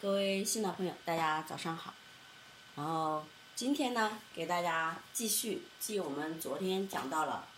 [0.00, 1.92] 各位新老朋友，大家早上好。
[2.76, 3.24] 然后
[3.56, 7.48] 今天呢，给大家继续记我们昨天讲到了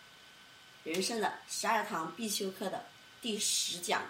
[0.84, 2.87] 人生的十二堂必修课的
[3.21, 4.04] 第十讲。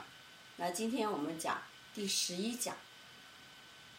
[0.58, 1.60] 那今天我们讲
[1.92, 2.76] 第十一讲。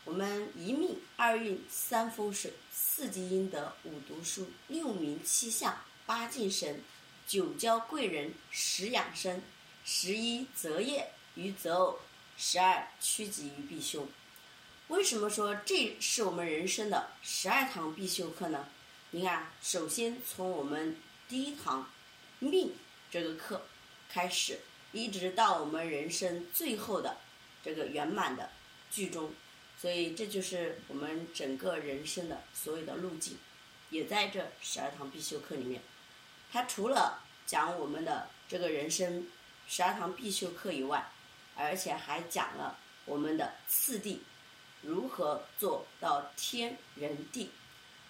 [0.06, 6.82] 我们一命二运三风水四积阴德五读书六名七相八敬神
[7.28, 9.44] 九交贵人十养生
[9.84, 12.00] 十一择业与择偶
[12.38, 14.08] 十二趋吉于必修。
[14.92, 18.68] 为什么说这是我们人生的十二堂必修课呢？
[19.12, 20.98] 你看，首先从我们
[21.30, 21.90] 第一堂
[22.40, 22.74] 命
[23.10, 23.62] 这个课
[24.10, 24.60] 开始，
[24.92, 27.16] 一直到我们人生最后的
[27.64, 28.50] 这个圆满的
[28.92, 29.34] 剧终。
[29.80, 33.38] 所以这就是我们整个人生的所有的路径，
[33.92, 35.82] 也在这十二堂必修课里面。
[36.52, 39.26] 它除了讲我们的这个人生
[39.70, 41.10] 十二堂必修课以外，
[41.56, 44.22] 而且还讲了我们的次第
[44.82, 47.50] 如何做到天人地。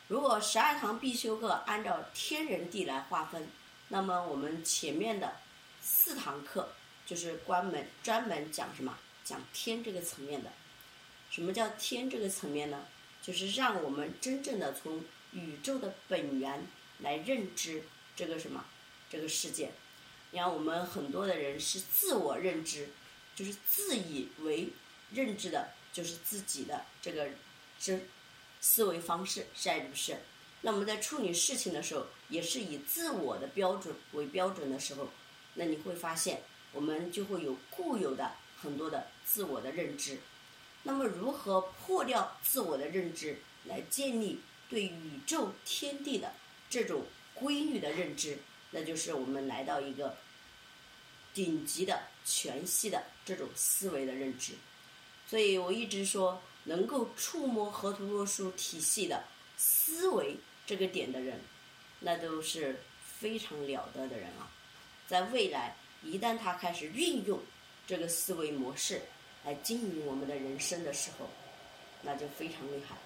[0.07, 3.47] 如果十二堂必修课按照天人地来划分，
[3.89, 5.35] 那么我们前面的
[5.81, 6.69] 四堂课
[7.05, 8.97] 就是关门专门讲什么？
[9.23, 10.51] 讲天这个层面的。
[11.29, 12.85] 什么叫天这个层面呢？
[13.21, 16.65] 就是让我们真正的从宇宙的本源
[16.99, 17.83] 来认知
[18.15, 18.65] 这个什么
[19.09, 19.71] 这个世界。
[20.31, 22.89] 你看，我们很多的人是自我认知，
[23.35, 24.69] 就是自以为
[25.13, 27.27] 认知的，就是自己的这个
[27.79, 28.07] 是
[28.59, 30.17] 思维方式，是还是不是？
[30.61, 35.09] 那我们在处理事情的时候，也是以自我的标准为标准的时候，
[35.55, 40.19] 那你会发现，我们就会有固有的很多的自我的认知。
[40.83, 44.39] 那么，如何破掉自我的认知，来建立
[44.69, 46.33] 对宇宙天地的
[46.69, 48.37] 这种规律的认知？
[48.71, 50.15] 那就是我们来到一个
[51.33, 54.53] 顶级的全息的这种思维的认知。
[55.31, 59.23] 所以我一直说，能够触摸河图洛书体系的
[59.55, 61.39] 思维这个点的人，
[62.01, 64.51] 那都是非常了得的人啊！
[65.07, 65.73] 在未来，
[66.03, 67.39] 一旦他开始运用
[67.87, 69.03] 这个思维模式，
[69.45, 71.29] 来经营我们的人生的时候，
[72.01, 72.97] 那就非常厉害。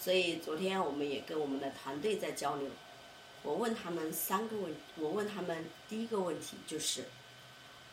[0.00, 2.68] 所以昨天我们也跟我们的团队在交流，
[3.44, 7.04] 我问他们三个问，我问他们第一个问题就是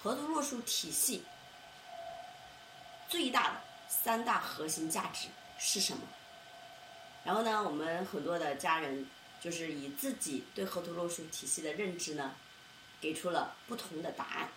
[0.01, 1.21] 河图洛书体系
[3.07, 6.01] 最大的三大核心价值是什么？
[7.23, 9.05] 然后呢，我们很多的家人
[9.41, 12.35] 就是以自己对河图洛书体系的认知呢，
[12.99, 14.49] 给出了不同的答案，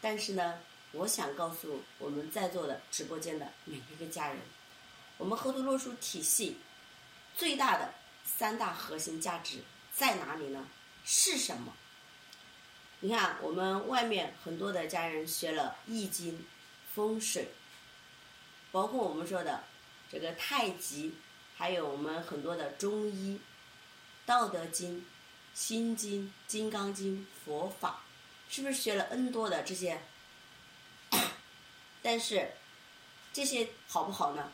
[0.00, 0.60] 但是呢。
[0.92, 4.38] 我想告诉我们在座的直播间的每一个家人，
[5.18, 6.58] 我们河图洛书体系
[7.36, 7.92] 最大的
[8.24, 9.58] 三大核心价值
[9.92, 10.66] 在哪里呢？
[11.04, 11.74] 是什么？
[13.00, 16.46] 你看，我们外面很多的家人学了易经、
[16.94, 17.48] 风水，
[18.76, 19.64] 包括我们说的
[20.12, 21.14] 这个太极，
[21.56, 23.40] 还有我们很多的中医、
[24.26, 25.06] 道德经、
[25.54, 28.04] 心经、金刚经、佛法，
[28.50, 29.98] 是不是学了 N 多的这些？
[32.02, 32.52] 但是，
[33.32, 34.52] 这些好不好呢？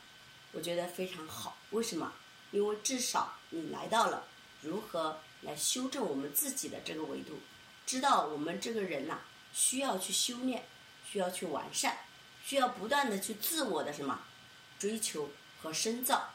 [0.52, 1.56] 我觉得非常好。
[1.70, 2.12] 为什么？
[2.52, 4.28] 因为至少你来到了
[4.60, 7.40] 如何来修正我们自己的这个维度，
[7.84, 9.18] 知道我们这个人呐
[9.52, 10.64] 需要去修炼，
[11.04, 11.98] 需要去完善，
[12.44, 14.20] 需要不断的去自我的什么
[14.78, 15.30] 追求
[15.60, 16.30] 和深造。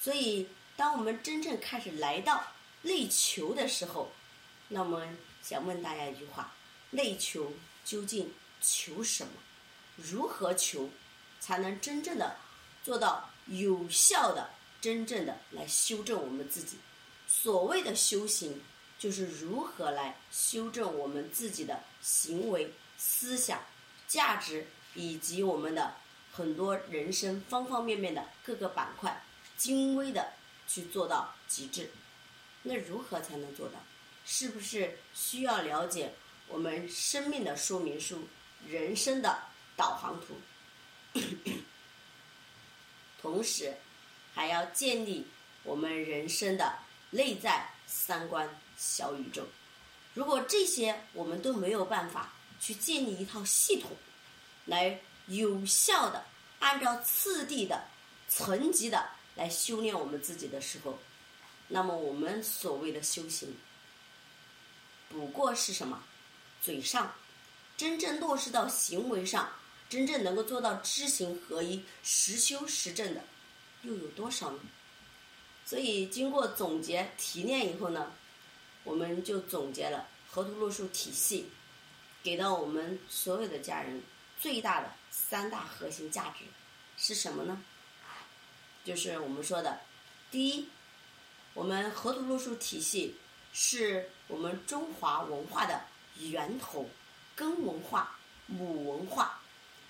[0.00, 2.44] 所以，当我们真正开始来到
[2.82, 4.12] 内求的时候，
[4.68, 5.06] 那么
[5.42, 6.54] 想问大家一句话：
[6.90, 7.52] 内求
[7.84, 9.32] 究竟求什么？
[9.96, 10.88] 如何求，
[11.40, 12.36] 才能真正的
[12.82, 14.50] 做到有效的、
[14.80, 16.78] 真正的来修正我们自己？
[17.28, 18.62] 所谓的修行，
[18.98, 23.62] 就是如何来修正我们自己的行为、思想、
[24.08, 25.94] 价值，以及我们的
[26.32, 29.22] 很多人生方方面面的各个板块，
[29.56, 30.32] 精微的
[30.66, 31.90] 去做到极致。
[32.62, 33.74] 那如何才能做到？
[34.24, 36.12] 是不是需要了解
[36.48, 38.28] 我们生命的说明书、
[38.66, 39.44] 人生的？
[39.76, 40.34] 导航图，
[43.22, 43.78] 同时
[44.34, 45.26] 还要建立
[45.62, 46.80] 我们人生的
[47.12, 49.46] 内在三观小宇宙。
[50.12, 53.92] 如果这些我们都没有办法去建立一套系统，
[54.70, 56.24] 来有效的
[56.60, 57.84] 按照次第的
[58.28, 60.96] 层级的来修炼我们自己的时候，
[61.66, 63.56] 那么我们所谓的修行，
[65.08, 66.02] 不过是什么？
[66.62, 67.14] 嘴上
[67.76, 69.50] 真正落实到行为上。
[69.88, 73.24] 真正能够做到知行合一、实修实证的，
[73.82, 74.60] 又有多少呢？
[75.66, 78.12] 所以经过总结提炼以后呢，
[78.84, 81.50] 我们就总结了河图洛书体系
[82.22, 84.00] 给到我们所有的家人
[84.40, 86.44] 最大的三大核心价值
[86.96, 87.62] 是什么呢？
[88.82, 89.80] 就是我们说的，
[90.30, 90.66] 第一，
[91.52, 93.16] 我们河图洛书体系
[93.52, 95.84] 是我们中华文化的
[96.16, 96.88] 源头、
[97.36, 99.42] 根文化、母文化，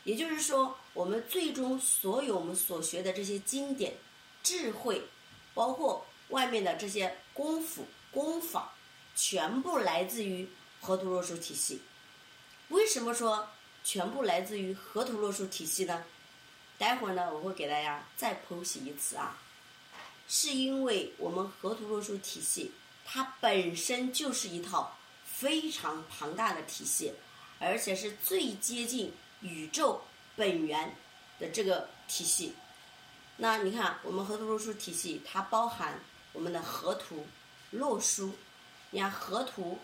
[0.03, 3.97] 也就是说，我们最终所有我们所学的这些经典、
[4.43, 5.07] 智慧，
[5.55, 8.73] 包括外面的这些功夫、功法，
[9.15, 10.49] 全部来自于
[10.81, 11.81] 河图洛书体系。
[12.69, 13.49] 为什么说
[13.83, 16.05] 全部来自于河图洛书体系呢？
[16.79, 19.39] 待会儿呢，我会给大家再剖析一次啊。
[20.29, 22.73] 是因为我们河图洛书体系，
[23.05, 27.13] 它本身就是一套非常庞大的体系，
[27.59, 30.03] 而且是最接近宇宙
[30.37, 30.95] 本源
[31.39, 32.55] 的这个体系。
[33.39, 35.99] 那你看，我们河图洛书体系，它包含
[36.33, 37.27] 我们的河图、
[37.71, 38.35] 洛书。
[38.91, 39.79] 你看河图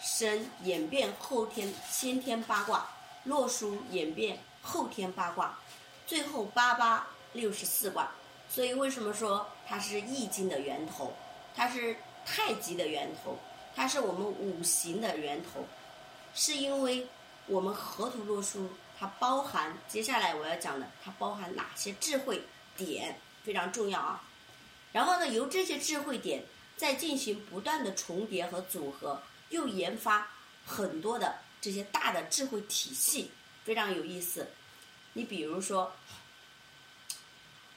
[0.00, 2.88] 生演变后天先天八卦，
[3.24, 5.58] 洛书演变后天八卦。
[6.06, 8.10] 最后八八六十四卦，
[8.48, 11.12] 所以为什么说它是易经的源头？
[11.54, 13.36] 它是太极的源头，
[13.74, 15.64] 它是我们五行的源头，
[16.32, 17.08] 是因为
[17.46, 22.42] 我们河图洛书它包含接下来我要讲的，它包含哪些智慧
[22.76, 24.22] 点非常重要啊。
[24.92, 26.44] 然后呢，由这些智慧点
[26.76, 29.20] 再进行不断的重叠和组合，
[29.50, 30.28] 又研发
[30.64, 33.30] 很多的这些大的智慧体系，
[33.64, 34.48] 非常有意思。
[35.12, 35.92] 你比如说，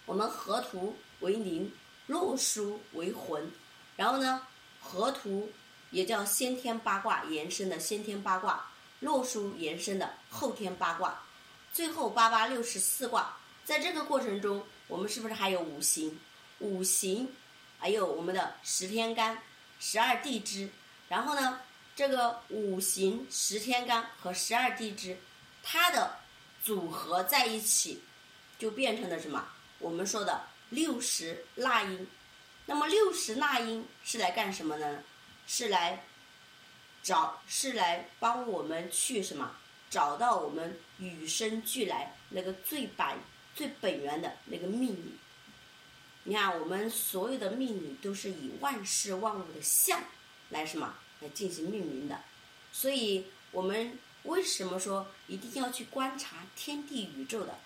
[0.06, 1.71] 我们河图为灵，
[2.07, 3.51] 洛书为魂，
[3.95, 4.45] 然后呢，
[4.81, 5.51] 河图
[5.92, 8.69] 也叫先天八卦延伸的先天八卦，
[9.00, 11.24] 洛书延伸的后天八卦，
[11.74, 16.19] 最后八八六十四卦，在这个过程中，我们是不是还有五行？
[16.60, 17.31] 五行
[17.77, 19.42] 还有我们的十天干、
[19.80, 20.69] 十二地支，
[21.09, 21.59] 然后呢，
[21.94, 25.17] 这个五行、十天干和十二地支，
[25.61, 26.17] 它的。
[26.61, 28.03] 组合在一起，
[28.59, 29.47] 就变成了什么？
[29.79, 32.06] 我们说的六十纳音。
[32.65, 35.01] 那么六十纳音是来干什么呢？
[35.47, 36.03] 是来
[37.01, 39.56] 找，是来帮我们去什么？
[39.89, 43.07] 找到我们与生俱来那个最本、
[43.56, 45.17] 最本源的那个命理。
[46.25, 50.03] 你看，我们所有的命理都是以万事万物的相
[50.49, 52.19] 来什么来进行命名的，
[52.71, 53.97] 所以我们。
[54.23, 57.57] 为什么说一定要去观察天地宇宙的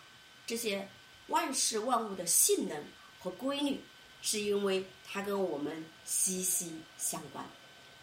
[0.46, 0.88] 这些
[1.28, 2.84] 万事万物的性能
[3.20, 3.82] 和规律？
[4.22, 7.44] 是因为它跟我们息息相关。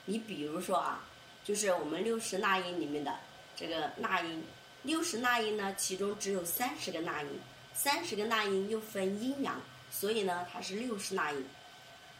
[0.04, 1.08] 你比如说啊，
[1.44, 3.16] 就是我们六十纳音里面的
[3.56, 4.42] 这个纳音，
[4.82, 7.28] 六十纳音呢，其中只有三十个纳音，
[7.72, 9.62] 三十个纳音又分阴阳，
[9.92, 11.46] 所以呢，它是六十纳音。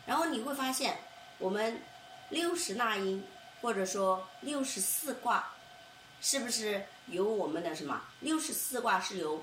[0.06, 0.96] 然后你会发现，
[1.38, 1.82] 我们
[2.30, 3.24] 六十纳音
[3.60, 5.52] 或者说六十四卦。
[6.22, 9.42] 是不是由我们的什么六十四卦是由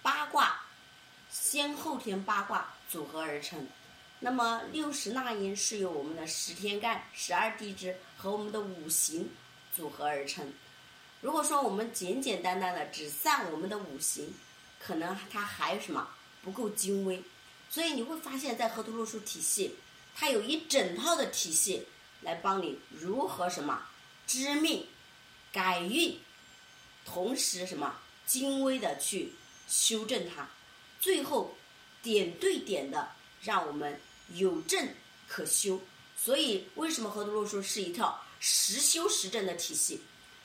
[0.00, 0.60] 八卦
[1.28, 3.66] 先后天八卦组合而成？
[4.20, 9.28] 那么六十纳音是由我们的十天干、十二地支和我们的五行
[9.74, 10.52] 组合而成。
[11.20, 14.32] 如果说我们简简单单的只算我们的五行，
[14.78, 16.10] 可能它还有什么
[16.42, 17.24] 不够精微。
[17.68, 19.74] 所以你会发现在河图洛书体系，
[20.14, 21.88] 它有一整套的体系
[22.24, 23.86] 来帮你如何什么
[24.26, 24.86] 知命。
[25.52, 26.18] 改运，
[27.04, 29.34] 同时什么精微的去
[29.68, 30.48] 修正它，
[30.98, 31.56] 最后
[32.02, 34.00] 点对点的让我们
[34.32, 34.88] 有正
[35.28, 35.80] 可修。
[36.16, 40.00] 所以为什么河图洛书是一套实修实证的体系？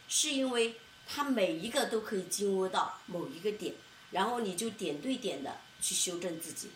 [0.07, 0.75] 是因为
[1.07, 3.73] 它每一个都可以精微到某一个点，
[4.11, 6.69] 然后你就点对点的去修正自己。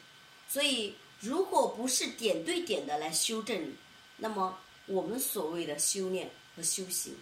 [0.49, 3.73] 所以如果不是点对点的来修正，
[4.17, 7.15] 那么我们所谓的修炼和修行。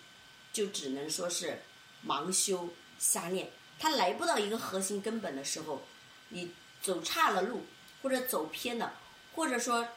[0.53, 1.61] 就只能说是
[2.05, 2.67] 盲修
[2.99, 3.49] 瞎练，
[3.79, 5.81] 他来不到一个核心根本的时候，
[6.27, 6.51] 你
[6.81, 7.65] 走岔了路，
[8.01, 8.99] 或者走偏了，
[9.33, 9.87] 或者说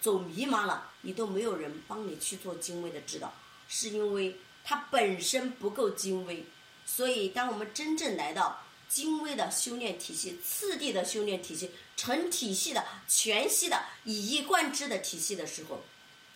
[0.00, 3.32] 走迷茫了，你都没有人帮你去做精微的指导，
[3.68, 6.44] 是因为它本身不够精微。
[6.84, 15.84] 所以，当我们真正来到精微的修炼体系、次第的修炼体系、成体系的全息的以一贯之的体系的时候，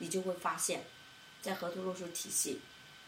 [0.01, 0.85] 你就会发现，
[1.41, 2.61] 在河图洛书体系。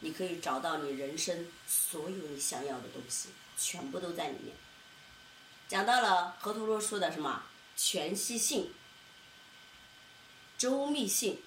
[0.04, 4.52] 你可以找到你人生所有你想要的东西，全部都在里面。
[5.68, 7.44] 讲到了河图洛书的什么
[7.76, 8.72] 全息性、
[10.58, 11.40] 周密性、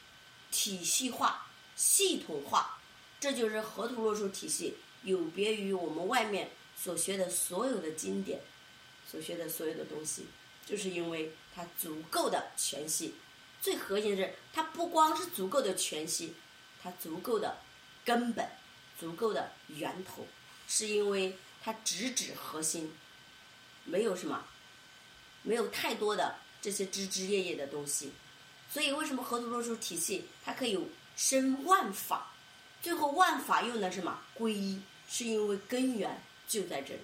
[0.51, 2.79] 体系化、系统化，
[3.19, 8.39] 这就是河图洛书体系有别于我们外面所学的所有的经典，
[9.05, 10.27] 所学的所有的东西，
[10.65, 13.15] 就是因为它足够的全息。
[13.65, 16.35] 最核心的是，它不光是足够的全息，
[16.83, 17.57] 它足够的。
[18.05, 18.47] 根本
[18.99, 20.27] 足够的源头，
[20.67, 22.93] 是因为它直指核心，
[23.83, 24.45] 没有什么
[25.41, 28.11] 没有太多的这些枝枝叶叶的东西。
[28.71, 30.79] 所以，为什么河图洛书体系它可以
[31.17, 32.31] 生万法？
[32.83, 34.79] 最后万法又能什么归一？
[35.09, 37.01] 是因为根源就在这里。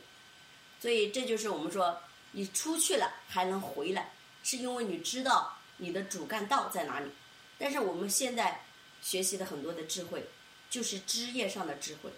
[0.80, 2.00] 所以，这就是我们说
[2.34, 4.14] 你出去了还能回来，
[4.44, 7.12] 是因为你知道你的主干道在哪里。
[7.60, 8.64] 但是我们现在
[9.02, 10.26] 学习的很多的智慧，
[10.70, 12.10] 就是枝叶上的智慧。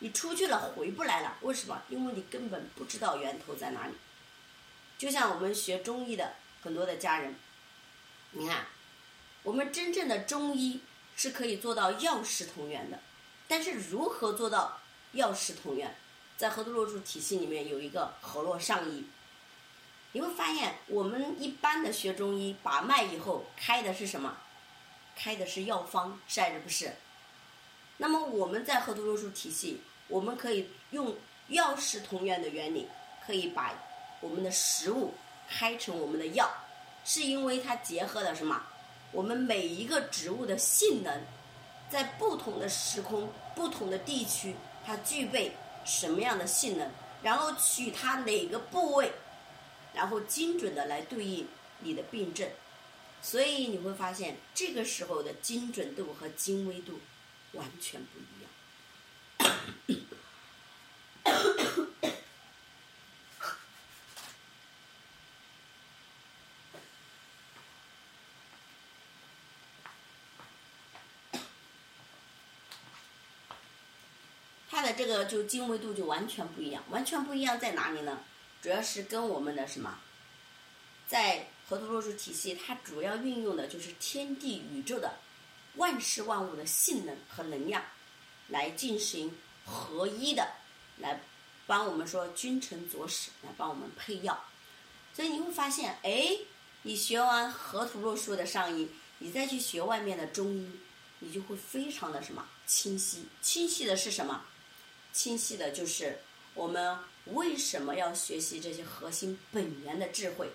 [0.00, 1.82] 你出去了回不来了，为什么？
[1.88, 3.94] 因为你根本不知道源头在哪里。
[4.98, 7.34] 就像我们学中医的很多的家人，
[8.32, 8.66] 你看。
[9.44, 10.80] 我们真正的中医
[11.16, 12.98] 是可以做到药食同源的，
[13.46, 14.80] 但是如何做到
[15.12, 15.94] 药食同源，
[16.38, 19.04] 在河图洛书体系里面有一个河洛上医。
[20.14, 24.36] 你会发现，我们一般的学中医把脉以后开的是什么？
[25.16, 26.94] 开的是药方，是还是不是？
[27.96, 31.16] 那么我们在河图洛书体系，我们可以用
[31.48, 32.86] 药食同源的原理，
[33.26, 33.74] 可以把
[34.20, 35.14] 我们的食物
[35.50, 36.48] 开成我们的药，
[37.04, 38.62] 是因为它结合了什么？
[39.10, 41.22] 我们每一个植物的性能，
[41.90, 44.54] 在不同的时空、不同的地区，
[44.86, 46.88] 它具备什么样的性能？
[47.20, 49.12] 然后取它哪个部位，
[49.94, 51.46] 然后精准的来对应
[51.80, 52.50] 你的病症。
[53.22, 57.00] 所以你会发现，这个时候的精准度和精微度
[57.52, 58.50] 完全不一样。
[74.68, 78.18] 它的这个就精微度就完全不一样，完全不一样在哪里呢？
[78.64, 79.98] 主要是跟我们的什么，
[81.06, 85.18] 在河图洛书体系，它主要运用的就是天地宇宙的
[85.74, 87.84] 万事万物的性能和能量，
[88.48, 89.30] 来进行
[89.66, 90.50] 合一的，
[90.96, 91.20] 来
[91.66, 94.42] 帮我们说君臣佐使，来帮我们配药。
[95.12, 96.34] 所以你会发现，哎，
[96.84, 100.70] 你学完河图洛书的上医，你再去学外面的中医，
[101.18, 103.28] 你就会非常的什么清晰？
[103.42, 104.42] 清晰的是什么？
[105.12, 106.18] 清晰的就是
[106.54, 106.96] 我们
[107.26, 110.48] 为什么要学习这些核心本源的智慧？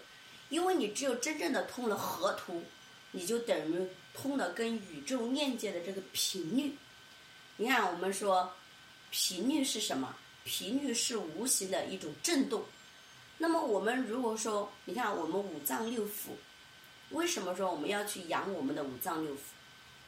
[0.49, 2.63] 因为你只有真正的通了河图，
[3.11, 6.75] 你就等于通了跟宇宙链接的这个频率。
[7.57, 8.51] 你看，我们说
[9.11, 10.15] 频率是什么？
[10.45, 12.63] 频率是无形的一种震动。
[13.37, 16.31] 那么我们如果说，你看我们五脏六腑，
[17.11, 19.37] 为什么说我们要去养我们的五脏六腑？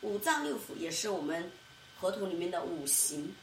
[0.01, 1.51] 五脏六腑也是我们
[2.00, 3.36] 河图里面的五行。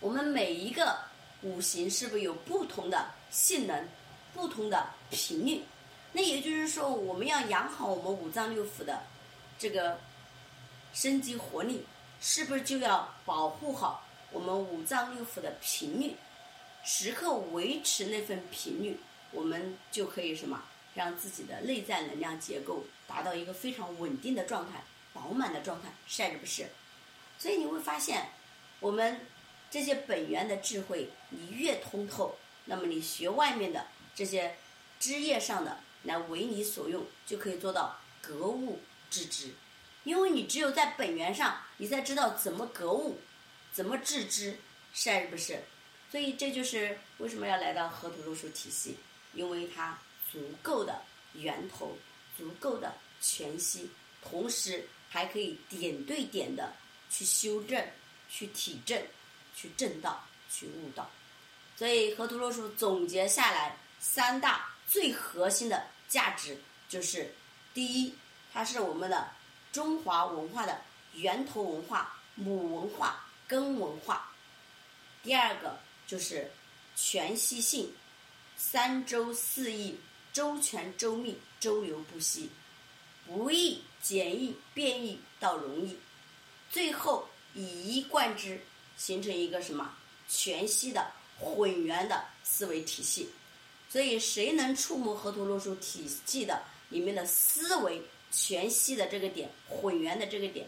[0.00, 0.98] 我们每一个
[1.42, 3.88] 五行是不是有不同的性能、
[4.34, 5.62] 不同的频率？
[6.12, 9.02] 那也就是说，我们要养好我们五脏六腑的
[9.58, 9.98] 这个
[10.92, 11.84] 生机活力，
[12.20, 16.14] 是不是就要保护好我们五脏六腑的频率，
[16.84, 18.98] 时刻维持那份频率，
[19.30, 20.62] 我们就可以什么，
[20.94, 24.84] 让自己的内在能量结构达到一个非常稳定的状态、
[25.14, 26.66] 饱满的状态，是还是不是？
[27.38, 28.28] 所以你会发现，
[28.80, 29.18] 我们。
[29.70, 34.56] 这些本源的智慧，你越通透，那么你学外面的这些
[34.98, 38.80] 枝叶上的来为你所用，就可以做到格物
[39.10, 39.50] 致知。
[40.04, 43.18] 因为你只有在本源上，你才知道怎么格物，
[43.72, 44.56] 怎么致知，
[44.94, 45.62] 是还是不是？
[46.08, 48.96] 所以这就是为什么要来到河图洛书体系，
[49.34, 49.98] 因为它
[50.30, 51.02] 足够的
[51.34, 51.98] 源头，
[52.36, 53.90] 足够的全息，
[54.22, 56.72] 同时还可以点对点的
[57.10, 57.84] 去修正，
[58.28, 59.02] 去体证。
[59.56, 60.22] 去正道，
[60.52, 61.10] 去悟道，
[61.76, 66.60] 所以河图洛书总结下来三大最核心的价值
[66.90, 67.34] 就是：
[67.72, 68.14] 第一，
[68.52, 69.30] 它是我们的
[69.72, 70.82] 中华文化的
[71.14, 74.30] 源头文化、母文化、根文化；
[75.22, 76.52] 第二个就是
[76.94, 77.94] 全息性，
[78.58, 79.98] 三周四易，
[80.34, 82.50] 周全周密，周流不息，
[83.26, 85.98] 不易简易变易到容易，
[86.70, 88.60] 最后以一贯之。
[88.96, 89.94] 形成一个什么
[90.28, 93.28] 全息的混元的思维体系，
[93.90, 100.66] 所以谁能触摸河图洛书体系的里面的思维全息的这个点、混元的这个点，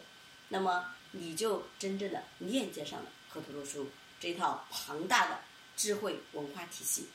[0.49, 3.89] 那么你就真正的链接上了河图洛书
[4.21, 5.39] 这套庞大的
[5.77, 7.07] 智慧文化体系。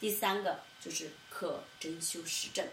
[0.00, 2.66] 第三个就是可真修实证，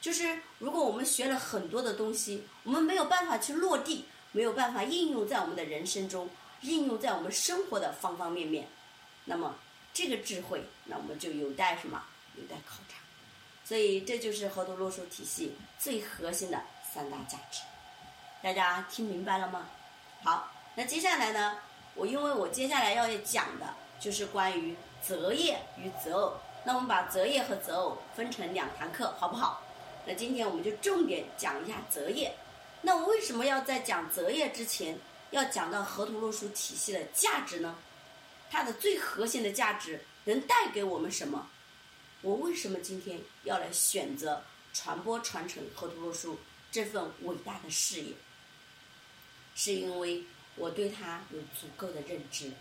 [0.00, 6.30] 就是如果我们学了很多的东西，我们没有办法去落地，没有办法应用在我们的人生中。
[6.62, 8.66] 应用在我们生活的方方面面，
[9.24, 9.54] 那么
[9.92, 12.02] 这个智慧，那我们就有待什么？
[12.36, 12.96] 有待考察。
[13.64, 17.62] 所以这就是河图洛书体系最核心的三大价值。
[18.42, 19.66] 大家听明白了吗？
[20.22, 21.58] 好，那接下来呢？
[21.94, 26.34] 我因为我接下来要讲的就是关于择业与择偶。
[26.64, 29.62] 那我们把择业和择偶分成两堂课，好不好？
[30.04, 32.36] 那今天我们就重点讲一下择业。
[32.82, 34.98] 那我为什么要在讲择业之前，
[35.30, 37.76] 要讲到河图洛书体系的价值呢？
[38.50, 41.50] 它的最核心的价值能带给我们什么？
[42.22, 44.42] 我为什么今天要来选择
[44.72, 46.38] 传播传承河图洛书
[46.70, 48.14] 这份伟大的事业？
[49.54, 52.52] 是因为我对它有足够的认知，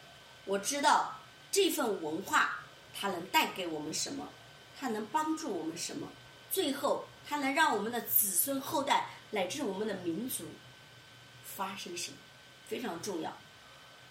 [0.46, 1.20] 我知道
[1.52, 2.60] 这份文化
[2.94, 4.30] 它能带给我们什么，
[4.80, 6.08] 它能帮助我们什么，
[6.52, 10.46] 最后它能让我们的子孙后代乃至我们的民族
[11.44, 12.18] 发生什么，
[12.68, 13.36] 非常重要。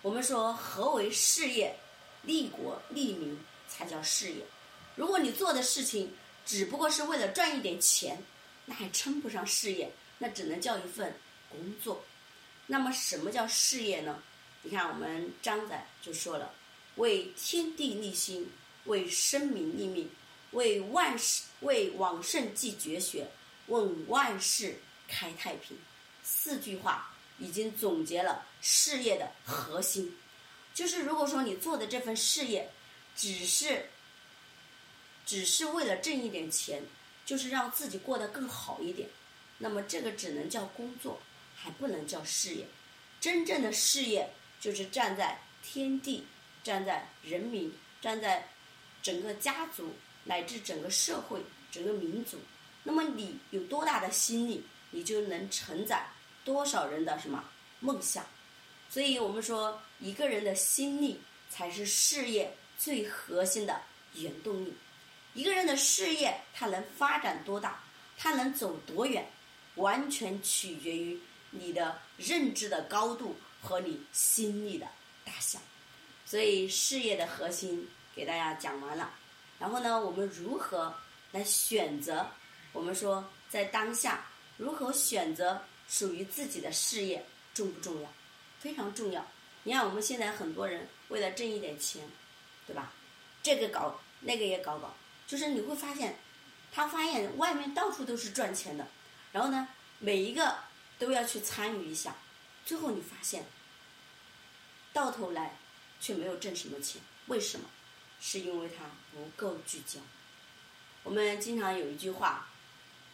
[0.02, 1.74] 我们说何为事业？
[2.22, 4.42] 利国利民才叫事业。
[4.96, 6.10] 如果你做的事情
[6.46, 8.22] 只不过是为了赚一点钱，
[8.64, 11.14] 那还称不上事业，那只能叫一份
[11.50, 12.02] 工作。
[12.66, 14.22] 那么什么叫事业呢？
[14.62, 16.50] 你看我们张载就说了
[16.96, 18.50] ：“为天地立心，
[18.86, 20.10] 为生民立命，
[20.52, 23.28] 为万世为往圣继绝学，
[23.66, 25.76] 为万世开太平。”
[26.24, 30.16] 四句话已经总结了事业的核心。
[30.72, 32.70] 就是如果说你做的这份事业，
[33.16, 33.90] 只是
[35.24, 36.82] 只是为了挣一点钱，
[37.24, 39.08] 就是让自己过得更好一点，
[39.58, 41.20] 那么这个只能叫工作。
[41.56, 42.66] 还不能叫事业，
[43.22, 44.28] 真正的事业
[44.60, 46.26] 就是站在天地、
[46.62, 47.72] 站在人民、
[48.02, 48.48] 站在
[49.02, 51.40] 整个家族乃至整个社会、
[51.72, 52.38] 整个民族。
[52.82, 56.06] 那么你有多大的心力，你就能承载
[56.44, 57.42] 多少人的什么
[57.80, 58.24] 梦想。
[58.90, 61.20] 所以我们说，一个人的心力
[61.50, 63.80] 才是事业最核心的
[64.14, 64.72] 原动力。
[65.32, 67.82] 一个人的事业他能发展多大，
[68.16, 69.28] 他能走多远，
[69.74, 71.18] 完全取决于。
[71.56, 74.88] 你的认知的高度和你心力的
[75.24, 75.56] 大小，
[76.26, 79.14] 所以事业的核心给大家讲完了。
[79.60, 80.92] 然后呢，我们如何
[81.30, 82.28] 来选择？
[82.72, 88.12] 我们说在当下如何选择属于自己的事业重不重要？
[88.60, 89.26] 非常重要。
[89.64, 92.08] 你看我们现在很多人为了挣一点钱，
[92.66, 92.92] 对吧？
[93.42, 94.94] 这个搞那个也搞搞，
[95.26, 96.18] 就是你会发现，
[96.72, 98.86] 他发现外面到处都是赚钱的，
[99.32, 99.68] 然后呢，
[99.98, 100.58] 每一个。
[100.96, 102.14] 都要去参与一下，
[102.64, 103.44] 最后你发现，
[104.92, 105.58] 到头来
[106.00, 107.68] 却没有挣什么钱，为什么？
[108.20, 109.98] 是因为他不够聚焦。
[111.02, 112.48] 我们经常有一句话，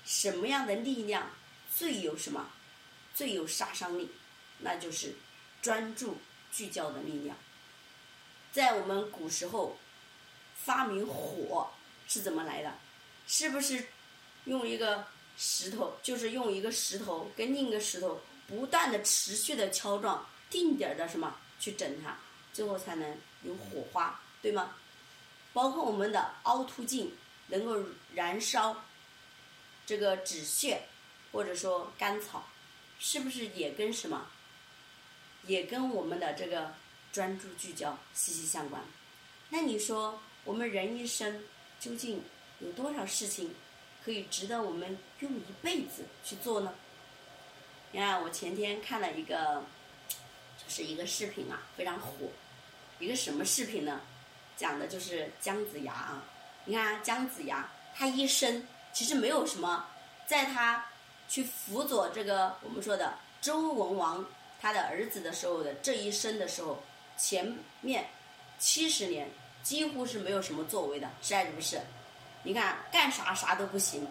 [0.05, 1.31] 什么样的力量
[1.75, 2.51] 最有什么，
[3.21, 4.09] 最有杀伤力？
[4.61, 5.15] 那就是
[5.61, 6.17] 专注
[6.51, 7.37] 聚焦的力量。
[8.51, 9.77] 在我们古时候，
[10.55, 11.71] 发明火
[12.09, 12.73] 是怎么来的？
[13.27, 13.89] 是不是
[14.47, 15.05] 用一个？
[15.37, 22.17] 石头就是用一个石头跟另一个石头不断的持续的敲撞，定点的什么去整它，
[22.55, 24.77] 最后才能有火花，对吗？
[25.53, 27.15] 包括我们的凹凸镜
[27.49, 28.83] 能够燃烧
[29.85, 30.83] 这个纸屑
[31.33, 32.47] 或者说干草，
[33.01, 34.29] 是不是也跟什么？
[35.47, 36.75] 也跟我们的这个
[37.13, 38.83] 专注聚焦息息相关。
[39.49, 41.43] 那你说我们人一生
[41.81, 42.23] 究竟
[42.61, 43.53] 有多少事情？
[44.03, 46.73] 可以值得我们用一辈子去做呢？
[47.93, 49.63] 你看，我前天看了一个，
[50.57, 52.29] 就是一个视频啊，非常火。
[52.99, 54.01] 一个什么视频呢？
[54.57, 56.25] 讲的就是姜子牙啊。
[56.65, 59.87] 你看姜子牙，他一生其实没有什么，
[60.27, 60.87] 在他
[61.31, 64.27] 去辅佐这个我们说的周文王
[64.61, 66.83] 他的儿子的时候的这一生的时候，
[67.17, 68.05] 前面
[68.59, 69.31] 七十年
[69.63, 71.81] 几乎是没有什么作为的，是还是不是？
[72.43, 74.05] 你看干啥啥都不行，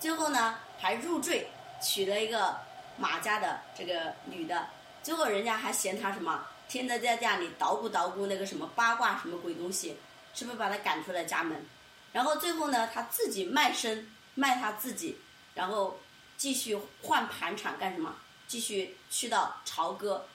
[0.00, 1.46] 最后呢还入赘
[1.80, 2.58] 娶了一个
[2.96, 4.66] 马家的这个女的，
[5.04, 9.96] 最后人家还嫌他什么，天天在家里捣鼓捣鼓那个什么八卦什么鬼东西，
[10.34, 11.64] 是不是把他赶出了家门？
[12.12, 15.16] 然后最后呢他自己卖身卖他自己，
[15.54, 15.98] 然后
[16.36, 18.16] 继续换盘缠干什么？
[18.46, 20.26] 继续去到朝歌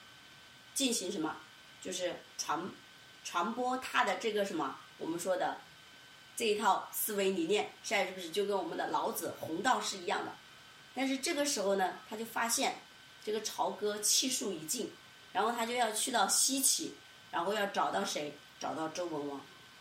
[0.74, 1.36] 进行什么？
[1.80, 2.70] 就是传
[3.24, 5.58] 传播他的这个什么我们说的。
[6.34, 10.32] 这一套思维理念，现在是不是就跟我们的老子弘道是一样的？
[10.94, 12.80] 但是这个时候呢，他就发现
[13.22, 14.90] 这个朝歌气数已尽，
[15.32, 16.92] 然后他就要去到西岐，
[17.30, 18.32] 然后要找到谁？
[18.58, 19.40] 找到周文王。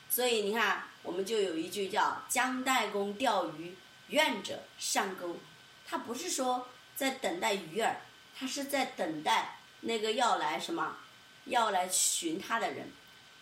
[0.09, 3.73] 所以你看，我们就有一句叫“姜代公钓鱼，
[4.07, 5.37] 愿者上钩”。
[5.91, 7.97] 他不是说在等待鱼儿，
[8.33, 10.95] 他是在等待那个要来什么，
[11.45, 12.89] 要来寻他的人。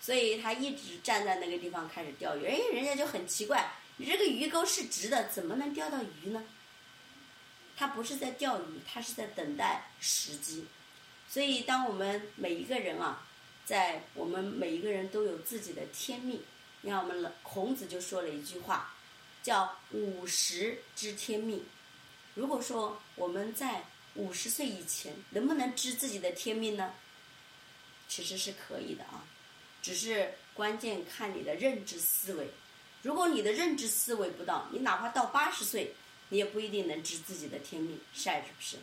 [0.01, 6.43] 所以他一直站在那个地方开始钓鱼，哎，人家就很奇怪，你这个鱼钩是直的，怎么能钓到鱼呢？
[7.77, 10.65] 他不是在钓鱼，他是在等待时机。
[11.29, 13.27] 所以，当我们每一个人啊，
[13.63, 16.41] 在我们每一个人都有自己的天命，
[16.81, 18.95] 你看我们孔子就说了一句话，
[19.43, 21.63] 叫“五十知天命”。
[22.35, 23.83] 如果说我们在
[24.15, 26.93] 五十岁以前能不能知自己的天命呢？
[28.07, 29.23] 其实是可以的啊，
[29.81, 32.49] 只是关键看你的认知思维。
[33.03, 35.93] 如果你的认知思维不到，你哪怕到八十岁，
[36.29, 38.77] 你也不一定能知自己的天命，是不是？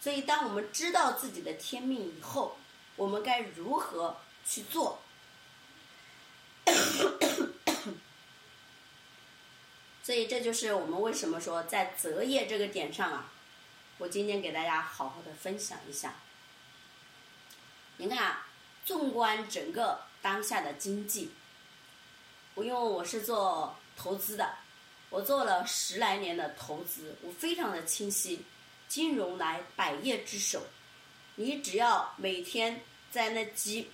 [0.00, 2.58] 所以，当我们知道自己的天命以后，
[2.96, 5.00] 我们该如何去做？
[10.04, 13.32] 所以，这就是我们为什么说在择业这个点上啊，
[13.98, 16.16] 我今天给大家好好的分享一下。
[17.98, 18.38] 你看，
[18.84, 21.30] 纵观整个当下的经济，
[22.54, 24.56] 我因为我是做投资的，
[25.08, 28.44] 我做了十来年的投资，我非常的清晰，
[28.88, 30.66] 金融乃百业之首，
[31.36, 33.88] 你只要每天在那几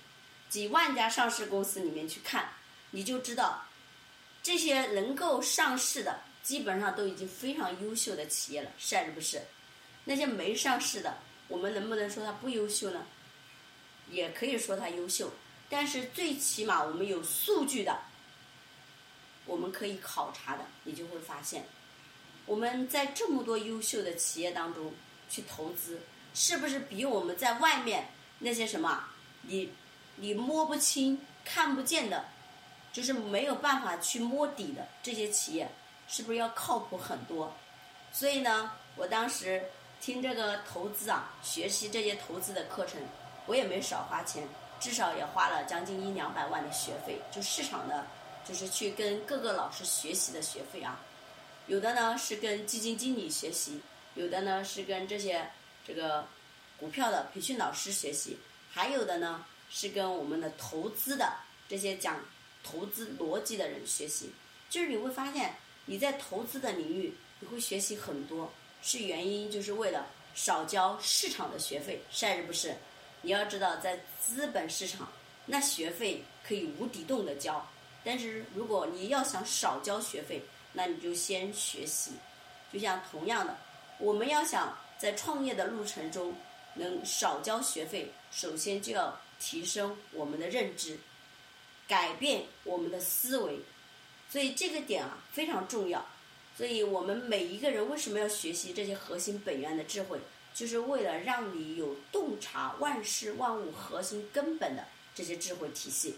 [0.49, 2.53] 几万家上市公司里面去看，
[2.89, 3.65] 你就知道。
[4.49, 9.39] 这些能够上市的，基本上都已经非常优秀的企业了，是还是不是？
[10.05, 13.05] 那些没上市的，我们能不能说它不优秀呢？
[14.09, 15.31] 也可以说它优秀，
[15.69, 17.95] 但是最起码我们有数据的，
[19.45, 21.67] 我们可以考察的，你就会发现，
[22.47, 24.91] 我们在这么多优秀的企业当中
[25.29, 26.01] 去投资，
[26.33, 28.09] 是不是比我们在外面
[28.39, 29.09] 那些什么，
[29.43, 29.71] 你
[30.15, 32.25] 你摸不清、看不见的？
[32.91, 35.69] 就是没有办法去摸底的这些企业，
[36.07, 37.53] 是不是要靠谱很多？
[38.11, 39.63] 所以呢，我当时
[40.01, 42.99] 听这个投资啊，学习这些投资的课程，
[43.45, 44.47] 我也没少花钱，
[44.79, 48.07] 至少也花了将近一两百万的学费，就市场的，
[48.43, 50.99] 就是去跟各个老师学习的学费啊。
[51.67, 53.79] 有的呢是跟基金经理学习，
[54.15, 55.47] 有的呢是跟这些
[55.85, 56.25] 这个
[56.79, 58.39] 股票的培训老师学习，
[58.71, 61.31] 还有的呢是跟我们的投资的
[61.67, 62.19] 这些讲。
[62.63, 64.31] 投资逻辑的人学习，
[64.69, 72.75] 就是你会发现你在投资的领域你会学习很多，是原因就是为了少交市场的学费，是还是不是？
[73.21, 75.11] 你要知道，在资本市场，
[75.45, 77.65] 那学费可以无底洞的交，
[78.03, 80.41] 但是如果你要想少交学费，
[80.71, 82.11] 那你就先学习。
[82.71, 83.57] 就像同样的，
[83.97, 86.33] 我们要想在创业的路程中
[86.75, 90.97] 能少交学费，首先就要提升我们的认知。
[91.89, 93.59] 改变我们的思维，
[94.29, 96.05] 所以这个点啊非常重要。
[96.55, 100.19] 所以我们每一个人为什么要学习这些核心本源的智慧，
[100.53, 106.17] 就是为了让你有洞察万事万物核心根本的这些智慧体系。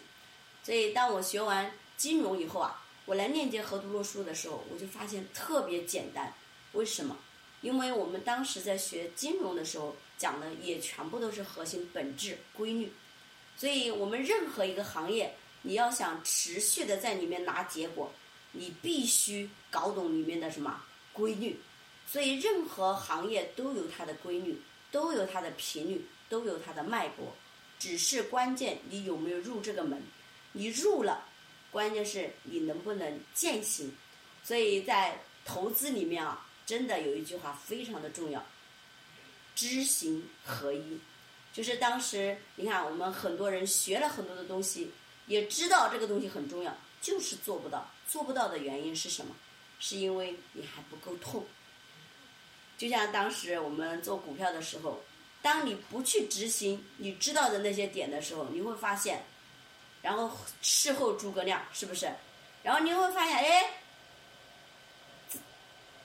[0.62, 6.34] 所以当我学完金融以后啊，我来链接河图洛书的时候，我就发现特别简单。
[6.74, 7.18] 为什么？
[7.62, 12.92] 因为我们当时在学金融的时候讲的也全部都是核心本质规律。
[13.56, 15.36] 所以我们任何一个行业。
[15.64, 18.12] 你要想持续的在里面拿结果，
[18.52, 21.60] 你必须搞懂里面的什么规律。
[22.08, 24.60] 所以任何行业都有它的规律，
[24.92, 27.34] 都有它的频率，都有它的脉搏。
[27.80, 30.02] 只是关键你有没有入这个门？
[30.52, 31.26] 你入了，
[31.72, 33.96] 关键是你能不能践行。
[34.44, 38.46] 所以在投资里面啊，真的有一句话非常的重要：
[39.56, 41.00] 知行合一。
[41.54, 44.92] 就是当时你看我们很多人学了很多的东西。
[45.28, 47.90] 也知道这个东西很重要，就是做不到。
[48.08, 49.36] 做不到的原因是什么？
[49.80, 51.46] 是因为你还不够痛。
[52.78, 55.02] 就像当时我们做股票的时候，
[55.42, 59.24] 当你不去执行你知道的那些点的时候，你会发现，
[60.02, 62.12] 然后事后诸葛亮是不是？
[62.64, 63.82] 然后你会发现，哎，
[65.32, 65.40] 这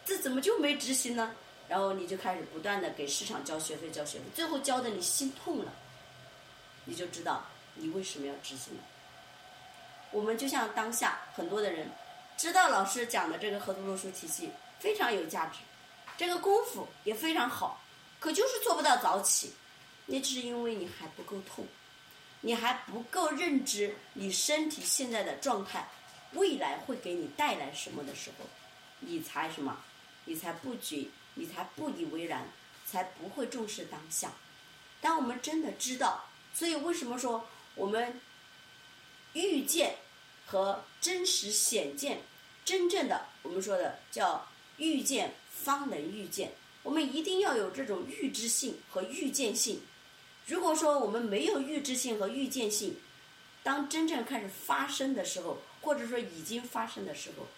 [0.05, 1.35] 这怎么就没执行呢？
[1.68, 5.72] 然后你就开始不断的给市场交学费，交学费，最后交的你心痛了，
[6.85, 8.81] 你就知道你为什么要执行了。
[10.16, 11.90] 我们就像当下很多的人，
[12.38, 14.50] 知道老师讲的这个河图洛书体系
[14.81, 15.59] 非常有价值，
[16.16, 17.83] 这个功夫也非常好，
[18.18, 19.52] 可就是做不到早起，
[20.07, 21.66] 那只是因为你还不够痛，
[22.40, 25.87] 你还不够认知你身体现在的状态，
[26.33, 28.46] 未来会给你带来什么的时候，
[29.00, 29.85] 你才什么，
[30.24, 32.48] 你才不觉，你才不以为然，
[32.87, 34.31] 才不会重视当下。
[35.02, 36.24] 当我们真的知道，
[36.55, 38.18] 所以为什么说我们
[39.35, 39.94] 遇见？
[40.46, 42.22] 和真实显见，
[42.64, 49.82] 真正的我们说的叫预见方能预见，我们一定要有这种预知性和预见性。
[50.46, 52.96] 如果说我们没有预知性和预见性，
[53.64, 57.48] 当真正开始发生的时候，或者说已经发生的时候，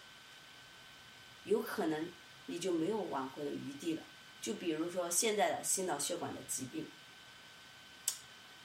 [1.44, 2.09] 有可能
[2.46, 4.03] 你就没有挽回的余地了。
[4.40, 6.87] 就比如说现在的心脑血管的疾病，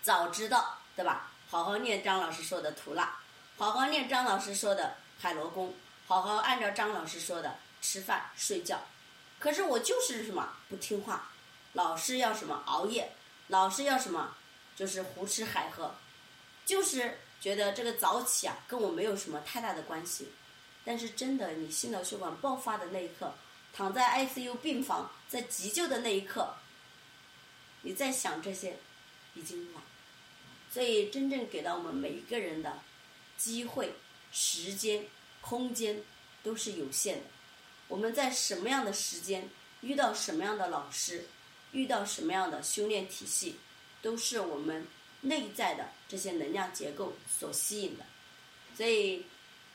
[0.01, 1.31] 早知道对吧？
[1.49, 3.19] 好好念张老师说的图了。
[3.57, 5.73] 好好念张老师说的海螺功，
[6.07, 8.81] 好好按照张老师说的吃饭睡觉。
[9.39, 11.31] 可是我就是什么不听话，
[11.73, 13.11] 老是要什么熬夜，
[13.47, 14.35] 老是要什么
[14.75, 15.95] 就是胡吃海喝，
[16.65, 20.29] 就是觉得这个早起啊跟我没有什么太大的关系。
[20.85, 23.33] 但是真的，你心脑血管爆发的那一刻，
[23.73, 26.55] 躺在 ICU 病房在急救的那一刻，
[27.83, 28.77] 你在想这些，
[29.33, 29.83] 已经晚。
[30.71, 32.79] 所以真正给到我们每一个人的
[33.43, 33.93] 机会、
[34.31, 35.05] 时间、
[35.41, 36.01] 空间
[36.41, 37.23] 都是有限的。
[37.89, 39.49] 我们在什么样的时间
[39.81, 41.27] 遇到什么样的老师，
[41.73, 43.57] 遇到什么样的修炼体系，
[44.01, 44.87] 都是我们
[45.19, 48.05] 内在的这些能量结构所吸引的。
[48.77, 49.25] 所以，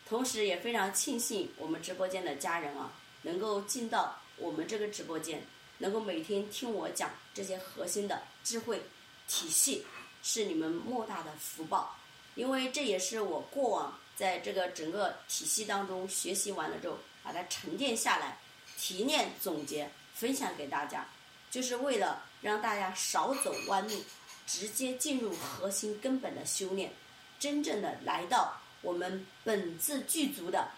[0.09, 8.81] 同时也非常庆幸我们直播间的家人啊，能够进到我们这个直播间，能够每天听我讲这些核心的智慧
[9.29, 9.85] 体系，
[10.23, 11.95] 是你们莫大的福报。
[12.39, 16.97] 因为这也是我过往在这个整个体系当中学习完了之后。
[17.21, 18.39] 把它沉淀下来，
[18.79, 21.07] 提炼总结，分享给大家，
[21.51, 24.03] 就是为了让大家少走弯路，
[24.47, 26.91] 直接进入核心根本的修炼，
[27.39, 30.69] 真正的来到我们本自具足的，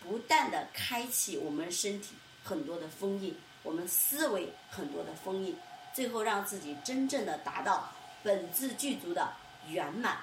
[0.00, 5.54] 不断的开启我们身体很多的封印，我们思维很多的封印，
[5.92, 9.30] 最后让自己真正的达到本自具足的
[9.68, 10.20] 圆满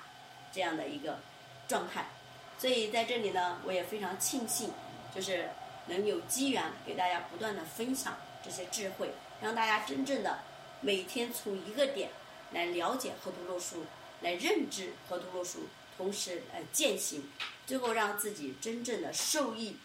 [0.53, 1.19] 这样的一个
[1.67, 2.05] 状态。
[2.57, 4.71] 所以在这里呢，我也非常庆幸。
[5.15, 5.47] 就是
[5.89, 9.11] 能有机缘给大家不断的分享这些智慧，
[9.43, 10.39] 让大家真正的
[10.81, 12.09] 每天从一个点
[12.51, 13.85] 来了解河图洛书，
[14.21, 17.29] 来认知河图洛书，同时来践行，
[17.67, 19.77] 最后让自己真正的受益，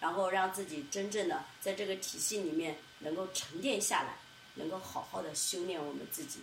[0.00, 4.16] 然后让自己真正的在这个体系里面能够沉淀下来，
[4.54, 6.40] 能够好好的修炼我们自己。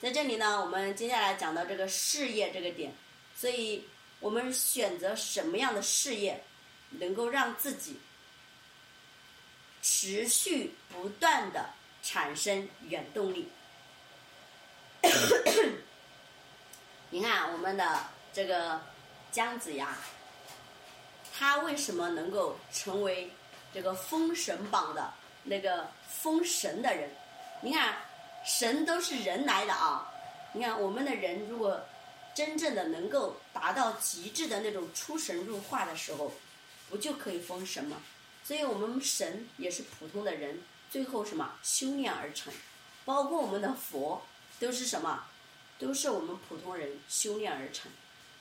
[0.00, 2.92] 在这里呢，我们接下来讲到这个事业这个点，
[3.34, 3.88] 所以。
[4.18, 6.42] 我们选择什么样的事业，
[6.88, 8.00] 能够让自己
[9.82, 11.68] 持续不断的
[12.02, 13.46] 产生原动力？
[17.10, 18.80] 你看我们的这个
[19.30, 19.98] 姜子牙，
[21.38, 23.30] 他为什么能够成为
[23.74, 25.12] 这个封神榜的
[25.44, 27.10] 那个封神的人？
[27.60, 27.98] 你看，
[28.46, 30.10] 神都是人来的啊！
[30.52, 31.84] 你看我们的人如果。
[32.36, 36.34] 真正的能够达到极致的那种出神入化的时候，
[36.90, 37.96] 不就可以封神吗？
[38.44, 42.52] 所以我们神也是普通的人，最后什么修炼而成，
[43.06, 44.22] 包括我们的佛
[44.60, 45.24] 都是什么，
[45.78, 47.90] 都是我们普通人修炼而成。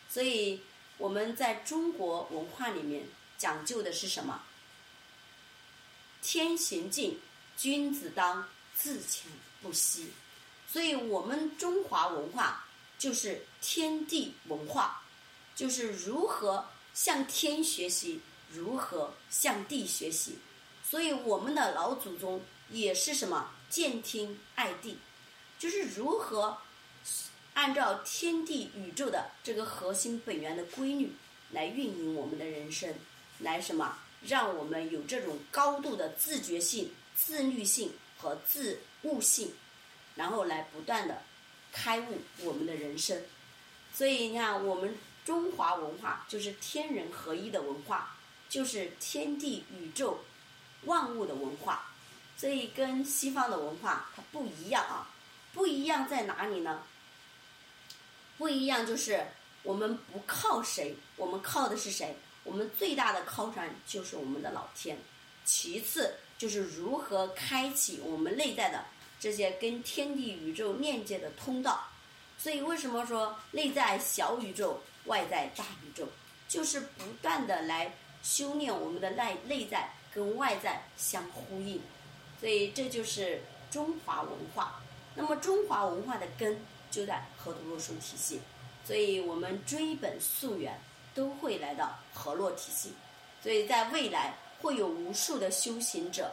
[0.09, 0.59] 所以
[0.97, 3.05] 我们在中国文化里面
[3.37, 4.43] 讲究的是什么？
[6.21, 7.13] 天行健，
[7.55, 9.31] 君子当自强
[9.65, 10.11] 不息。
[10.71, 12.61] 所以我们中华文化。
[12.97, 15.03] 就是天地文化，
[15.53, 20.39] 就是如何向天学习，如何向地学习。
[20.81, 24.97] 所以我们的老祖宗也是什么见天爱地，
[25.59, 26.57] 就是如何
[27.53, 31.11] 按照天地宇宙的这个核心本源的规律
[31.51, 32.95] 来运营我们的人生，
[33.39, 39.53] 来什么让我们有这种高度的自觉性、自律性和自悟性，
[40.15, 41.21] 然后来不断的。
[41.77, 43.21] 开悟我们的人生，
[43.93, 48.15] 所以你看，我们中华文化就是天人合一的文化，
[48.47, 50.23] 就是天地宇宙
[50.85, 51.91] 万物的文化，
[52.37, 55.11] 所以跟西方的文化它不一样啊！
[55.51, 56.81] 不一样在哪里呢？
[58.37, 59.27] 不一样就是
[59.63, 62.15] 我们不靠谁，我们靠的是谁？
[62.45, 64.97] 我们最大的靠山就是我们的老天，
[65.43, 68.85] 其次就是如何开启我们内在的。
[69.25, 71.87] 这些跟天地宇宙链接的通道，
[72.37, 76.07] 所以为什么说内在小宇宙，外在大宇宙，
[76.47, 81.81] 就是不断的来修炼我们的内内在跟外在相呼应，
[82.39, 84.79] 所以这就是中华文化。
[85.15, 88.39] 那么中华文化的根就在河图洛书体系，
[88.85, 90.79] 所以我们追本溯源
[91.15, 92.93] 都会来到河洛体系，
[93.41, 96.31] 所以在未来会有无数的修行者。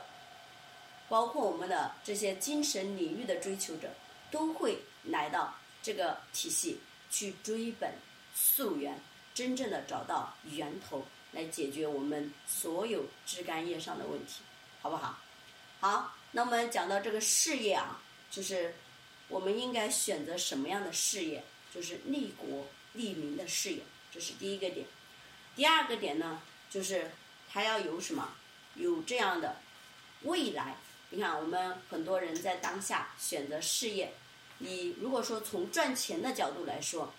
[1.13, 3.91] 包括我们的这些精神领域的追求者，
[4.31, 7.93] 都会来到这个体系去追本
[8.35, 8.99] 溯源，
[9.35, 14.37] 真正的找到源头，来解决我们所有枝干叶上的问题，
[14.81, 15.19] 好不好？
[15.81, 18.75] 好，那我们讲到这个事业啊，就是
[19.29, 21.45] 我们应该选择什么样的事业？
[21.75, 24.87] 就是利国利民的事业，这是第一个点。
[25.55, 27.11] 第二个点呢，就是
[27.53, 28.33] 它要有什么？
[28.77, 29.57] 有这样的
[30.23, 30.75] 未来。
[31.15, 34.15] 你看，我们很多人在当下选择事业，
[34.57, 37.13] 你如果说从赚钱的角度来说，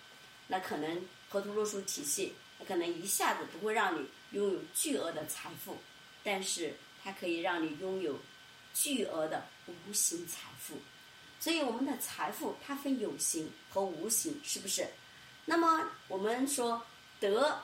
[0.48, 5.78] 那可能河图洛书体系，它可能一下子不会让你拥有巨额的财富，
[6.24, 8.18] 但是它可以让你拥有
[8.74, 10.74] 巨额的无形财富。
[11.38, 14.88] 所以我们的财富它分有形和无形，是不是？
[15.44, 16.84] 那么我们说
[17.20, 17.60] 德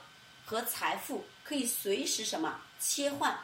[0.46, 3.36] 和财富可以随时什么切换？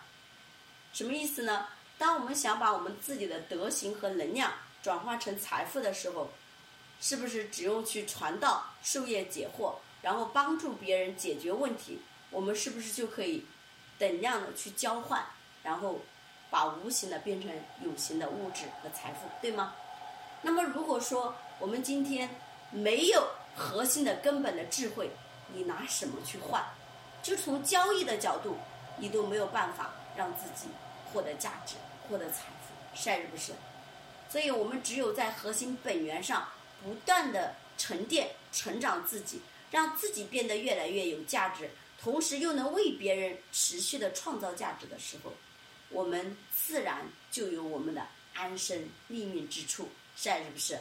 [0.93, 1.67] 什么意思呢？
[1.99, 6.31] 当我们想把我们自己的德行和能量转化成财富的时候，
[7.01, 12.01] 是不是只用去传道、授业解惑，然后帮助别人解决问题？
[12.31, 13.47] 我们是不是就可以
[13.99, 15.25] 等量的去交换，
[15.63, 16.01] 然后
[16.51, 17.51] 把无形的变成
[17.83, 19.75] 有形的物质和财富，对吗？
[20.43, 22.29] 那么如果说我们今天
[22.71, 25.11] 没有核心的根本的智慧，
[25.53, 26.63] 你拿什么去换？
[27.23, 28.57] 就从交易的角度，
[28.99, 30.69] 你都没有办法让自己
[31.13, 31.75] 获得价值。
[32.09, 33.53] 获得财富，是还是不是？
[34.31, 36.49] 所以我们只有在核心本源上
[36.81, 39.41] 不断的沉淀、成长自己，
[39.73, 41.69] 让自己变得越来越有价值，
[42.01, 45.33] 同时又能为别人持续的创造价值的时候，
[45.89, 50.79] 我们自然就有我们的安身立命之处，是还是不是？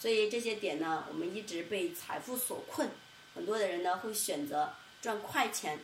[0.00, 2.88] 所以这些点呢，我们一直被财富所困，
[3.34, 4.72] 很多的人呢会选择
[5.02, 5.78] 赚快钱。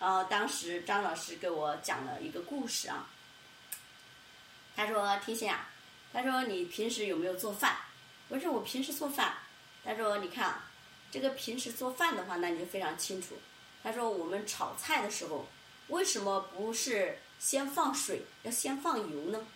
[0.00, 3.08] 然后当时张老师给我讲了一个故事啊。
[4.76, 5.70] 他说：“天心啊，
[6.12, 7.76] 他说你平时有没有做饭？
[8.28, 9.38] 我说我平时做饭。
[9.84, 10.70] 他说你看啊，
[11.10, 13.36] 这个平时做饭的话，那你就非常清楚。
[13.82, 15.46] 他说我们炒菜的时候，
[15.88, 19.46] 为什么不是先放水，要先放油呢？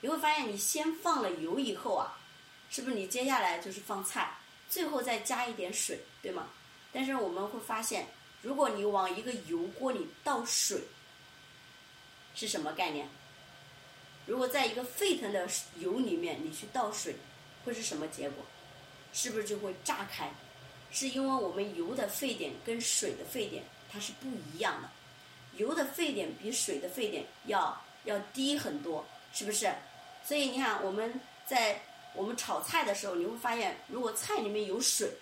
[0.00, 2.18] 你会发现，你先放了油以后啊，
[2.70, 4.36] 是不是你接下来就是放菜，
[4.68, 6.48] 最后再加一点水，对吗？
[6.92, 8.06] 但是我们会发现，
[8.42, 10.82] 如果你往一个油锅里倒水，
[12.34, 13.08] 是什么概念？”
[14.26, 17.16] 如果在一个沸腾的油里面，你去倒水，
[17.64, 18.44] 会是什么结果？
[19.12, 20.32] 是不是就会炸开？
[20.90, 24.88] 是因为我们油的沸点跟水的沸点它是不一样的，
[25.56, 29.72] 油的沸点比水的沸点要要低很多，是不是？
[30.24, 31.82] 所以你看我们在
[32.14, 35.12] 我们炒菜的时候，你会发现，如果菜里面有水，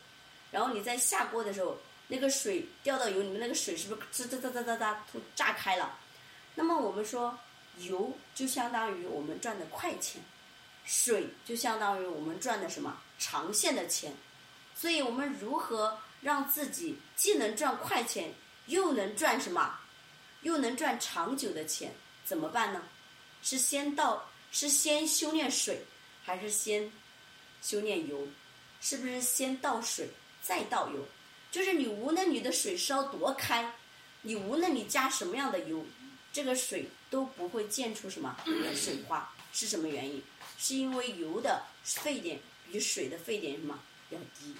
[0.51, 1.77] 然后你在下锅的时候，
[2.09, 4.79] 那个水掉到油里面，那个水是不是滋滋滋滋滋滋
[5.12, 5.99] 都炸开了？
[6.55, 7.37] 那么我们说。
[7.87, 10.23] 油就相当于我们赚的快钱，
[10.85, 14.14] 水就相当于我们赚的什么长线的钱，
[14.75, 18.33] 所以我们如何让自己既能赚快钱，
[18.66, 19.79] 又能赚什么，
[20.42, 21.95] 又能赚长久的钱？
[22.25, 22.83] 怎么办呢？
[23.42, 25.85] 是先倒，是先修炼水，
[26.25, 26.90] 还是先
[27.61, 28.27] 修炼油？
[28.81, 30.09] 是不是先倒水
[30.42, 31.05] 再倒油？
[31.51, 33.75] 就是你无论你的水烧多开，
[34.23, 35.85] 你无论你加什么样的油。
[36.33, 38.35] 这个水都不会溅出什么
[38.75, 40.23] 水花，是什么原因？
[40.59, 43.79] 是因为油的沸点比水的沸点什么
[44.11, 44.55] 要低，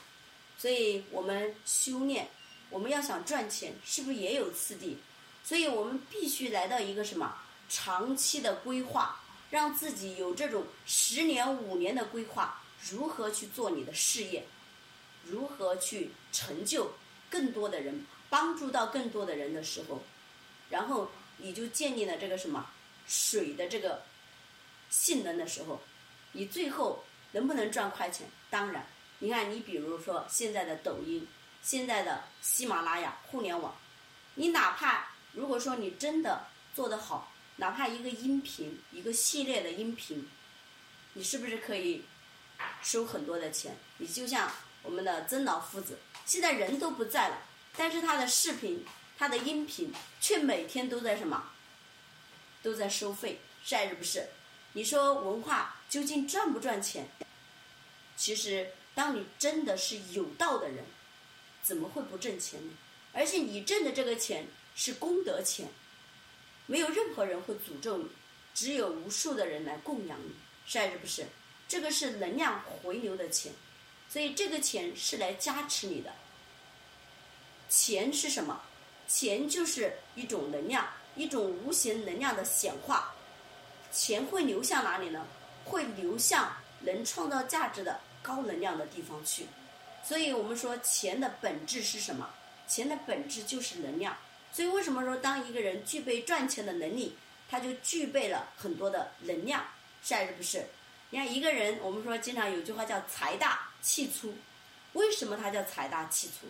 [0.59, 2.29] 所以我们修炼，
[2.69, 4.99] 我们要想赚钱，是不是也有次第？
[5.43, 7.35] 所以我们必须来到一个什么
[7.71, 14.45] 长期的规划，让自己有这种十年、五年的规划，如何去做你的事业，
[15.25, 16.93] 如何去成就
[17.31, 20.03] 更多的人，帮助到更多的人的时候，
[20.69, 21.11] 然后。
[21.43, 22.71] 你就建立了这个什么
[23.07, 24.05] 水的这个
[24.89, 25.83] 性能的时候，
[26.33, 28.29] 你最后能不能赚快钱？
[28.49, 28.87] 当然，
[29.19, 31.27] 你看你比如说现在的抖音，
[31.63, 33.77] 现在的喜马拉雅互联网，
[34.37, 40.29] 你哪怕如果说你真的做得好，哪怕一个音频一个系列的音频，
[41.15, 42.05] 你是不是可以
[42.83, 43.77] 收很多的钱？
[43.99, 44.51] 你就像
[44.83, 47.39] 我们的曾老夫子，现在人都不在了，
[47.77, 48.85] 但是他的视频。
[49.23, 51.53] 他的音频却每天都在什么？
[52.61, 54.27] 都在收费，是还是不是？
[54.73, 57.07] 你说文化究竟赚不赚钱？
[58.17, 60.85] 其实，当你真的是有道的人，
[61.63, 62.73] 怎么会不挣钱呢？
[63.13, 65.69] 而且你挣的这个钱是功德钱，
[66.67, 68.09] 没有任何人会诅咒你，
[68.53, 70.35] 只有无数的人来供养你，
[70.67, 71.29] 是还是不是？
[71.69, 73.53] 这个是能量回流的钱，
[74.09, 76.13] 所以这个钱是来加持你的。
[77.69, 78.61] 钱是什么？
[79.15, 83.13] 钱就是一种能量，一种无形能量的显化。
[83.93, 85.27] 钱会流向哪里呢？
[85.67, 86.51] 会流向
[86.81, 89.47] 能创造价值的高能量的地方去。
[90.03, 92.31] 所以我们说，钱的本质是什么？
[92.67, 94.17] 钱的本质就是能量。
[94.51, 97.15] 所以为什么说，当一个人具备赚钱的能力，
[97.51, 99.63] 他就具备了很多的能量，
[100.03, 100.67] 是还是不是？
[101.11, 104.35] 你看一个人，我们说经常有句话叫“财大气粗”，
[104.95, 106.47] 为什么他叫财大气粗？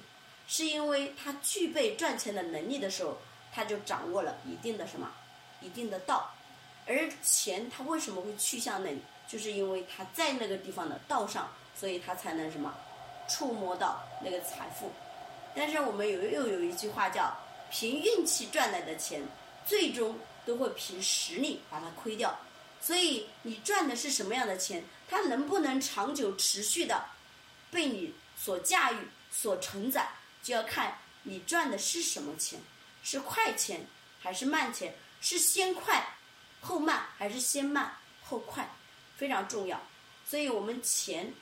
[0.52, 3.16] 是因为他具备赚钱的能力的时候，
[3.54, 5.10] 他就掌握了一定的什么，
[5.62, 6.30] 一定的道，
[6.86, 9.00] 而钱他为什么会去向那里？
[9.26, 12.70] 就是因为他在那个地方的道上，所以他才能什么，
[13.30, 14.92] 触摸到那个财富。
[15.54, 17.34] 但是我们有又有一句话叫
[17.72, 19.22] “凭运气赚来的钱，
[19.64, 22.38] 最终都会凭实力把它亏掉”。
[22.78, 27.06] 所以你赚的是什么样的钱，它能不能长久持续的
[27.70, 28.96] 被你所驾驭、
[29.30, 30.10] 所承载，
[30.42, 32.60] 就要看你赚的是什么钱，
[33.02, 33.86] 是快钱
[34.20, 36.16] 还是慢钱，是先快
[36.60, 38.68] 后慢还是先慢后快，
[39.16, 39.80] 非常重要。
[40.26, 41.32] 所以我们钱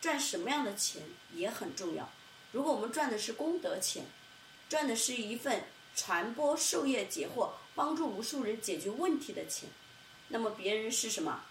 [0.00, 1.02] 赚什么样的钱
[1.32, 2.08] 也很重要。
[2.52, 4.04] 如果我们赚的是功德钱，
[4.68, 5.64] 赚的是一份
[5.96, 9.68] 传播授业解惑、帮助无数人解决问题的钱，
[10.28, 11.44] 那么别人是什么？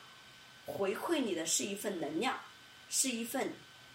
[0.66, 2.40] 回馈你的是一份能量，
[2.90, 3.54] 是一份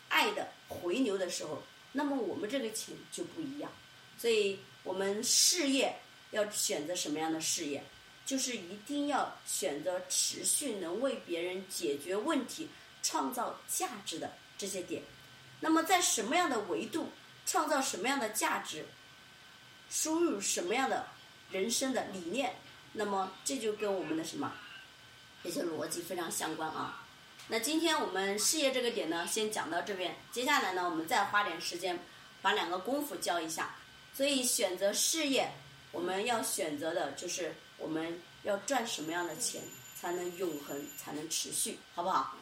[0.08, 1.62] 爱的回流的时候，
[1.99, 3.68] 那么我们这个钱就不一样。
[4.16, 5.99] 所以我们事业
[6.30, 7.82] 要选择什么样的事业？
[8.24, 12.68] 就是一定要选择持续能为别人解决问题、
[13.03, 15.03] 创造价值的这些点。
[15.61, 17.09] 那么，在什么样的维度
[17.46, 18.84] 创造什么样的价值，
[19.90, 21.09] 输入什么样的
[21.51, 22.57] 人生的理念，
[22.92, 24.53] 那么这就跟我们的什么
[25.42, 27.07] 这些逻辑非常相关啊。
[27.51, 30.14] 那今天我们事业这个点呢，先讲到这边。
[30.30, 31.99] 接下来呢，我们再花点时间
[32.42, 33.74] 把两个功夫教一下。
[34.12, 35.51] 所以，选择事业，
[35.90, 39.62] 我们要选择的就是我们要赚什么样的钱
[39.99, 42.36] 才能永恒，才能持续，好不好？